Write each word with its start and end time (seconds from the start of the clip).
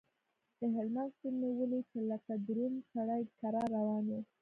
د 0.59 0.61
هلمند 0.75 1.11
سيند 1.17 1.35
مې 1.39 1.49
وليد 1.57 1.85
چې 1.91 1.99
لکه 2.11 2.31
دروند 2.47 2.77
سړى 2.91 3.21
کرار 3.39 3.67
روان 3.77 4.05
و. 4.17 4.17